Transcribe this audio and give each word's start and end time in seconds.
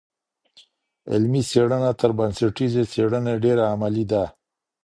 علمي 1.11 1.41
څېړنه 1.49 1.91
تر 1.99 2.11
بنسټیزي 2.17 2.83
څېړني 2.91 3.33
ډېره 3.43 3.63
عملي 3.73 4.05
ده. 4.11 4.23